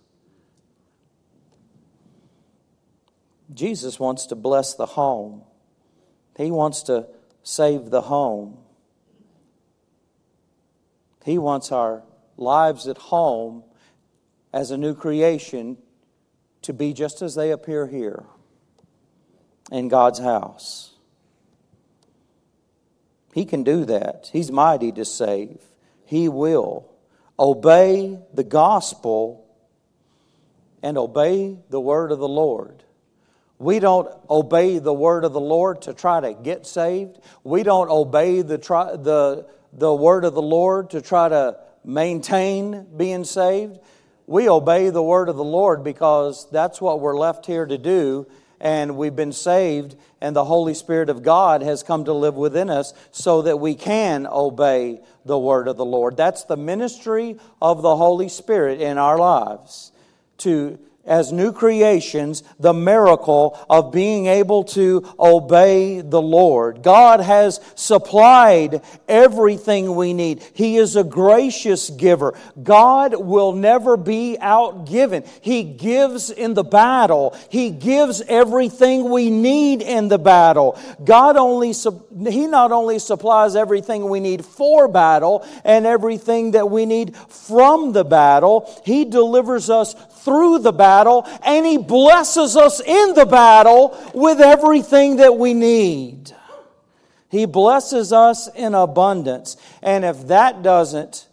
[3.53, 5.43] Jesus wants to bless the home,
[6.37, 7.07] he wants to
[7.43, 8.57] save the home.
[11.25, 12.01] He wants our
[12.39, 13.63] lives at home
[14.53, 15.77] as a new creation
[16.61, 18.23] to be just as they appear here
[19.71, 20.93] in God's house.
[23.33, 24.29] He can do that.
[24.33, 25.61] He's mighty to save.
[26.05, 26.89] He will.
[27.37, 29.45] Obey the gospel
[30.81, 32.83] and obey the word of the Lord.
[33.59, 37.19] We don't obey the word of the Lord to try to get saved.
[37.43, 43.23] We don't obey the, the, the word of the Lord to try to maintain being
[43.23, 43.79] saved.
[44.27, 48.27] We obey the word of the Lord because that's what we're left here to do.
[48.59, 52.69] and we've been saved, and the Holy Spirit of God has come to live within
[52.69, 56.17] us so that we can obey the word of the Lord.
[56.17, 59.91] That's the ministry of the Holy Spirit in our lives
[60.39, 60.79] to
[61.09, 66.83] as new creations the miracle of being able to obey the Lord.
[66.83, 70.43] God has supplied everything we need.
[70.53, 72.37] He is a gracious giver.
[72.61, 75.27] God will never be outgiven.
[75.41, 77.35] He gives in the battle.
[77.49, 80.79] He gives everything we need in the battle.
[81.03, 81.73] God only,
[82.31, 87.93] He not only supplies everything we need for battle and everything that we need from
[87.93, 93.97] the battle, He delivers us through the battle and He blesses us in the battle
[94.13, 96.31] with everything that we need.
[97.29, 99.55] He blesses us in abundance.
[99.83, 101.27] And if that doesn't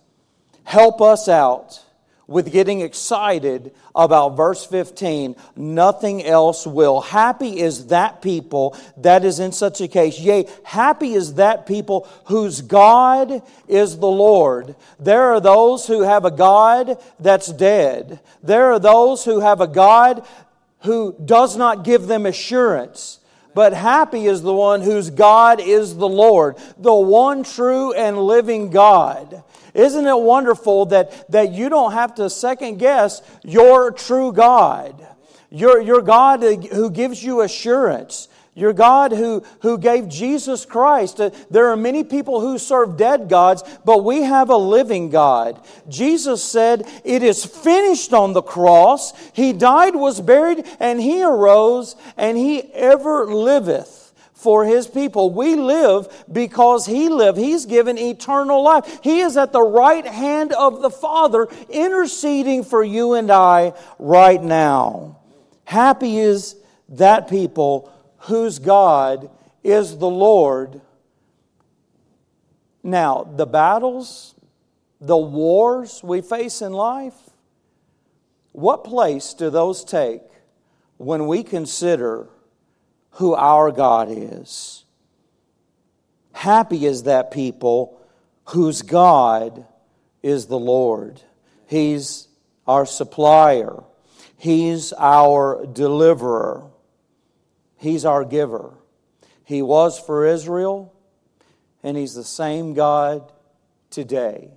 [0.64, 1.85] help us out,
[2.26, 7.00] with getting excited about verse 15, nothing else will.
[7.00, 10.18] Happy is that people that is in such a case.
[10.18, 14.74] Yea, happy is that people whose God is the Lord.
[14.98, 18.20] There are those who have a God that's dead.
[18.42, 20.26] There are those who have a God
[20.80, 23.20] who does not give them assurance.
[23.54, 28.68] But happy is the one whose God is the Lord, the one true and living
[28.68, 29.42] God.
[29.76, 35.06] Isn't it wonderful that, that you don't have to second guess your true God?
[35.50, 38.28] Your, your God who gives you assurance.
[38.54, 41.20] Your God who, who gave Jesus Christ.
[41.20, 45.60] Uh, there are many people who serve dead gods, but we have a living God.
[45.90, 49.12] Jesus said, It is finished on the cross.
[49.34, 54.05] He died, was buried, and He arose, and He ever liveth
[54.46, 55.30] for his people.
[55.30, 57.36] We live because he lived.
[57.36, 59.00] He's given eternal life.
[59.02, 64.40] He is at the right hand of the Father interceding for you and I right
[64.40, 65.18] now.
[65.64, 66.54] Happy is
[66.90, 69.30] that people whose God
[69.64, 70.80] is the Lord.
[72.84, 74.36] Now, the battles,
[75.00, 77.18] the wars we face in life,
[78.52, 80.22] what place do those take
[80.98, 82.28] when we consider
[83.16, 84.84] who our God is.
[86.32, 87.98] Happy is that people
[88.48, 89.64] whose God
[90.22, 91.22] is the Lord.
[91.66, 92.28] He's
[92.66, 93.82] our supplier,
[94.36, 96.64] He's our deliverer,
[97.78, 98.74] He's our giver.
[99.44, 100.92] He was for Israel,
[101.82, 103.32] and He's the same God
[103.88, 104.50] today.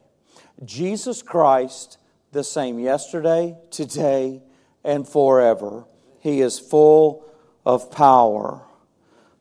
[0.65, 1.97] Jesus Christ,
[2.33, 4.41] the same yesterday, today,
[4.83, 5.85] and forever.
[6.19, 7.28] He is full
[7.65, 8.61] of power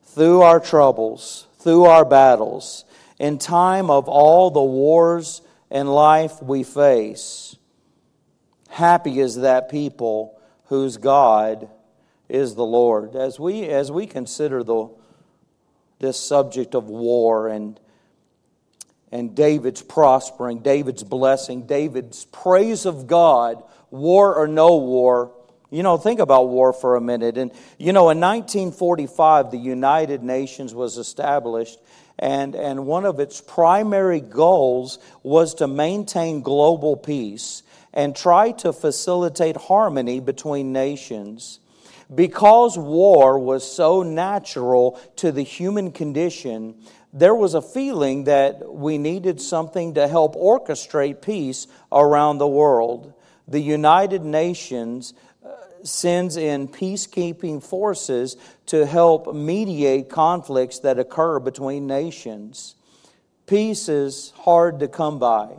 [0.03, 2.85] through our troubles, through our battles,
[3.19, 7.55] in time of all the wars and life we face.
[8.69, 11.69] Happy is that people whose God
[12.27, 13.15] is the Lord.
[13.15, 14.89] As we, as we consider the,
[15.99, 17.79] this subject of war and,
[19.11, 25.31] and David's prospering, David's blessing, David's praise of God, war or no war,
[25.69, 27.37] you know, think about war for a minute.
[27.37, 31.79] And, you know, in 1945, the United Nations was established,
[32.17, 37.63] and, and one of its primary goals was to maintain global peace
[37.93, 41.59] and try to facilitate harmony between nations.
[42.13, 46.75] Because war was so natural to the human condition,
[47.13, 53.13] there was a feeling that we needed something to help orchestrate peace around the world.
[53.47, 55.13] The United Nations
[55.83, 62.75] sends in peacekeeping forces to help mediate conflicts that occur between nations.
[63.45, 65.49] Peace is hard to come by.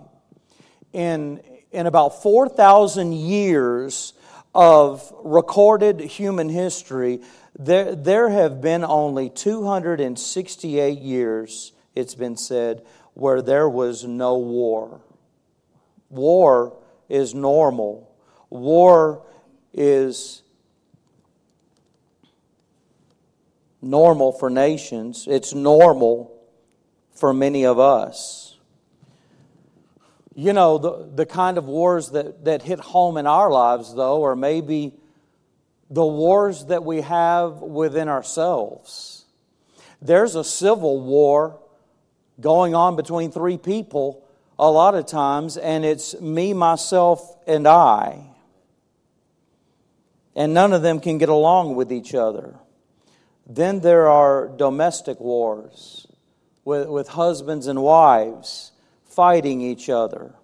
[0.92, 1.40] In,
[1.72, 4.12] in about 4,000 years
[4.54, 7.20] of recorded human history,
[7.58, 12.82] there, there have been only 268 years, it's been said,
[13.14, 15.00] where there was no war.
[16.08, 16.76] War
[17.08, 18.10] is normal.
[18.48, 19.26] War
[19.72, 20.42] is
[23.82, 26.36] normal for nations, it's normal
[27.14, 28.58] for many of us.
[30.34, 34.24] You know, the, the kind of wars that, that hit home in our lives, though,
[34.24, 34.94] are maybe
[35.90, 39.24] the wars that we have within ourselves.
[40.00, 41.60] There's a civil war
[42.40, 44.24] going on between three people
[44.58, 48.30] a lot of times, and it's me, myself, and I
[50.34, 52.56] and none of them can get along with each other.
[53.46, 56.06] Then there are domestic wars
[56.64, 58.72] with, with husbands and wives
[59.04, 60.34] fighting each other.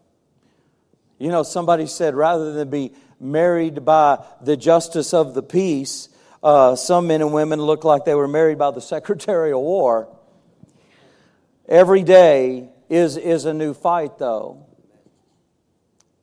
[1.18, 6.09] You know, somebody said rather than be married by the justice of the peace,
[6.43, 10.07] Uh, some men and women look like they were married by the Secretary of War.
[11.66, 14.66] Every day is, is a new fight, though.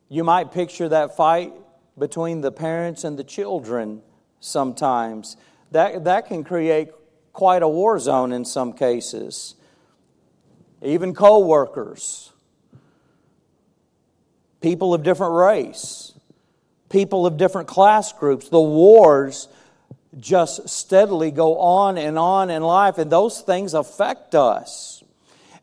[0.08, 1.52] You might picture that fight
[1.98, 4.02] between the parents and the children
[4.40, 5.38] sometimes.
[5.72, 6.90] That, that can create
[7.32, 9.56] quite a war zone in some cases.
[10.82, 12.32] Even co workers,
[14.62, 16.14] people of different race,
[16.90, 18.50] people of different class groups.
[18.50, 19.48] The wars
[20.20, 25.04] just steadily go on and on in life, and those things affect us.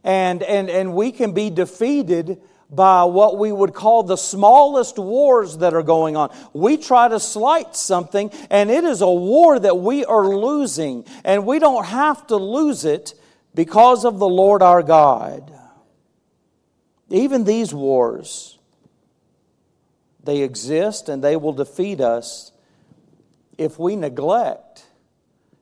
[0.02, 2.40] And, and, and we can be defeated
[2.70, 6.32] by what we would call the smallest wars that are going on.
[6.52, 11.46] We try to slight something, and it is a war that we are losing, and
[11.46, 13.14] we don't have to lose it
[13.54, 15.52] because of the Lord our God.
[17.08, 18.58] Even these wars,
[20.22, 22.52] they exist and they will defeat us
[23.58, 24.86] if we neglect,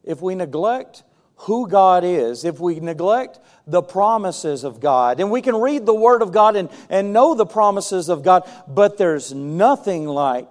[0.04, 1.04] if we neglect
[1.38, 5.94] who God is, if we neglect the promises of God, and we can read the
[5.94, 10.50] Word of God and, and know the promises of God, but there's nothing like,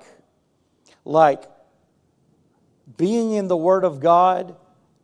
[1.04, 1.44] like
[2.96, 4.56] being in the Word of God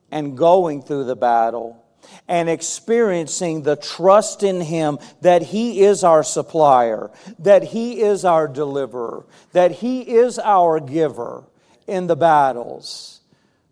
[0.10, 1.84] and going through the battle
[2.28, 8.48] and experiencing the trust in Him that He is our supplier, that He is our
[8.48, 11.44] deliverer, that He is our giver
[11.88, 13.13] in the battles.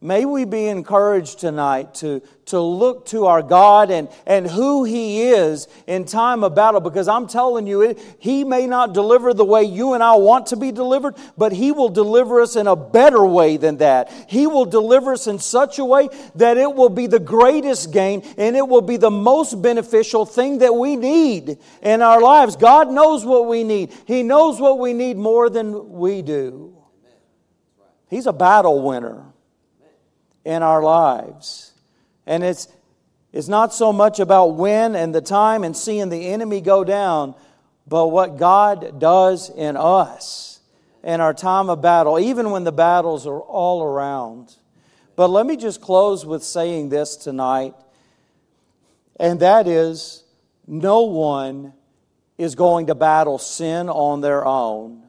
[0.04, 5.22] May we be encouraged tonight to, to look to our God and, and who He
[5.22, 9.46] is in time of battle because I'm telling you, it, He may not deliver the
[9.46, 12.76] way you and I want to be delivered, but He will deliver us in a
[12.76, 14.12] better way than that.
[14.28, 18.24] He will deliver us in such a way that it will be the greatest gain
[18.40, 22.56] and it will be the most beneficial thing that we need in our lives.
[22.56, 26.76] God knows what we need, He knows what we need more than we do.
[28.10, 29.31] He's a battle winner
[30.46, 31.74] in our lives.
[32.26, 32.68] And it's,
[33.34, 37.36] it's not so much about when and the time and seeing the enemy go down,
[37.88, 40.60] but what God does in us
[41.04, 44.56] in our time of battle, even when the battles are all around.
[45.16, 47.74] But let me just close with saying this tonight,
[49.20, 50.24] and that is
[50.68, 51.74] no one
[52.38, 55.04] is going to battle sin on their own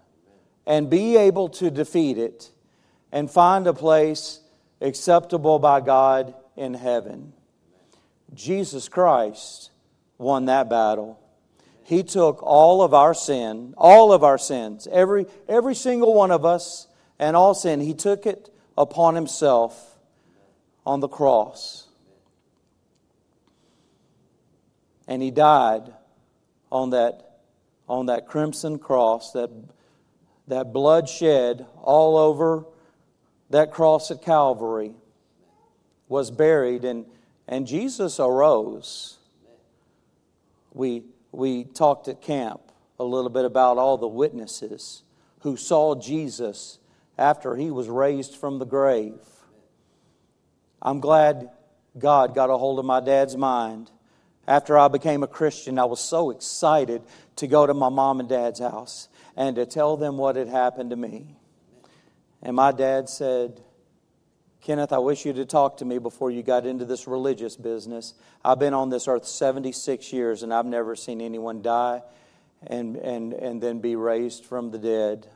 [0.67, 2.51] and be able to defeat it
[3.11, 4.41] and find a place
[4.83, 7.33] acceptable by God in heaven.
[8.35, 9.71] Jesus Christ
[10.19, 11.19] won that battle.
[11.85, 16.45] He took all of our sin, all of our sins, every, every single one of
[16.45, 16.87] us,
[17.19, 17.81] and all sin.
[17.81, 19.99] He took it upon himself
[20.87, 21.89] on the cross.
[25.07, 25.93] And he died
[26.71, 27.41] on that,
[27.89, 29.51] on that crimson cross, that,
[30.49, 32.65] that blood shed all over
[33.53, 34.93] that cross at Calvary,
[36.09, 37.07] was buried, and,
[37.47, 39.19] and Jesus arose.
[40.73, 42.61] We, we talked at camp
[42.99, 45.03] a little bit about all the witnesses
[45.41, 46.79] who saw Jesus
[47.19, 49.21] after he was raised from the grave.
[50.81, 51.51] I'm glad
[51.99, 53.91] God got a hold of my dad's mind.
[54.49, 57.03] After I became a Christian, I was so excited
[57.37, 60.91] to go to my mom and dad's house and to tell them what had happened
[60.91, 61.37] to me.
[62.43, 63.61] And my dad said,
[64.63, 68.15] Kenneth, I wish you'd have talked to me before you got into this religious business.
[68.45, 72.03] I've been on this earth 76 years and I've never seen anyone die
[72.67, 75.27] and, and, and then be raised from the dead.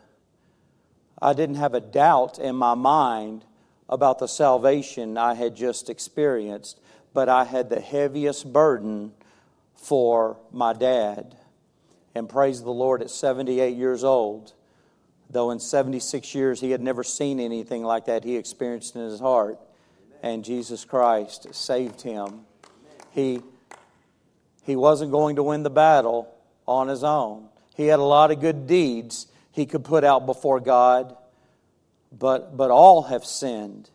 [1.20, 3.44] I didn't have a doubt in my mind
[3.88, 6.80] about the salvation I had just experienced,
[7.14, 9.12] but I had the heaviest burden
[9.74, 11.36] for my dad.
[12.14, 14.52] And praise the Lord, at 78 years old,
[15.30, 19.20] Though in 76 years he had never seen anything like that, he experienced in his
[19.20, 19.58] heart.
[20.22, 22.40] And Jesus Christ saved him.
[23.10, 23.42] He,
[24.62, 26.32] he wasn't going to win the battle
[26.66, 27.48] on his own.
[27.76, 31.16] He had a lot of good deeds he could put out before God,
[32.12, 33.90] but, but all have sinned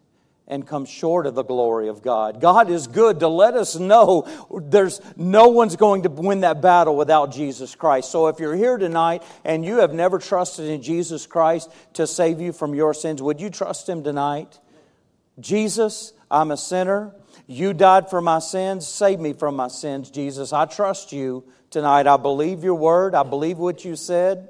[0.52, 2.42] and come short of the glory of God.
[2.42, 4.28] God is good to let us know
[4.66, 8.12] there's no one's going to win that battle without Jesus Christ.
[8.12, 12.42] So if you're here tonight and you have never trusted in Jesus Christ to save
[12.42, 14.60] you from your sins, would you trust him tonight?
[15.40, 17.16] Jesus, I'm a sinner.
[17.48, 18.86] You died for my sins.
[18.86, 20.52] Save me from my sins, Jesus.
[20.52, 22.08] I trust you tonight.
[22.08, 23.16] I believe your word.
[23.16, 24.50] I believe what you said.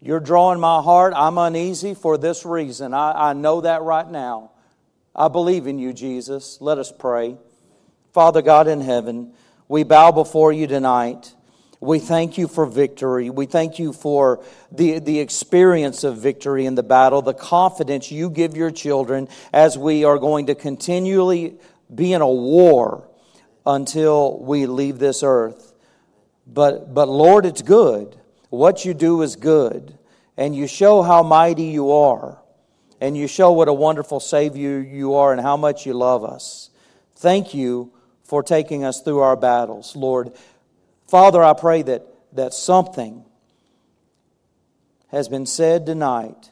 [0.00, 1.12] You're drawing my heart.
[1.16, 2.94] I'm uneasy for this reason.
[2.94, 4.52] I, I know that right now.
[5.16, 6.60] I believe in you, Jesus.
[6.60, 7.36] Let us pray.
[8.12, 9.32] Father God in heaven,
[9.68, 11.34] we bow before you tonight.
[11.80, 13.30] We thank you for victory.
[13.30, 14.42] We thank you for
[14.72, 19.76] the, the experience of victory in the battle, the confidence you give your children as
[19.78, 21.58] we are going to continually
[21.94, 23.08] be in a war
[23.66, 25.74] until we leave this earth.
[26.46, 28.16] But, but Lord, it's good.
[28.50, 29.98] What you do is good.
[30.36, 32.38] And you show how mighty you are.
[33.04, 36.70] And you show what a wonderful Savior you are and how much you love us.
[37.16, 37.92] Thank you
[38.22, 40.32] for taking us through our battles, Lord.
[41.06, 43.26] Father, I pray that, that something
[45.08, 46.48] has been said tonight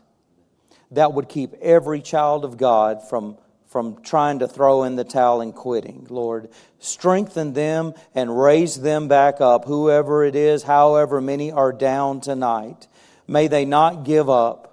[0.91, 3.39] that would keep every child of God from,
[3.69, 6.07] from trying to throw in the towel and quitting.
[6.11, 12.21] Lord, strengthen them and raise them back up, whoever it is, however many are down
[12.21, 12.89] tonight.
[13.27, 14.72] May they not give up,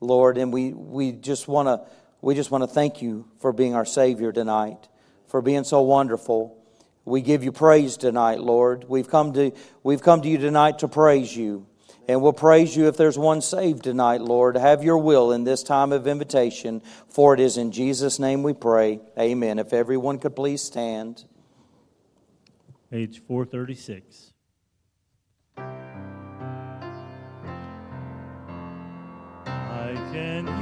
[0.00, 1.88] Lord, and we, we just want to
[2.20, 4.88] we just want to thank you for being our Savior tonight,
[5.28, 6.56] for being so wonderful.
[7.04, 8.84] We give you praise tonight, Lord.
[8.88, 11.66] We've come to, we've come to you tonight to praise you.
[12.08, 14.56] And we'll praise you if there's one saved tonight, Lord.
[14.56, 18.54] Have your will in this time of invitation, for it is in Jesus' name we
[18.54, 19.00] pray.
[19.18, 19.58] Amen.
[19.58, 21.24] If everyone could please stand.
[22.90, 24.32] Page 436.
[30.12, 30.57] Can.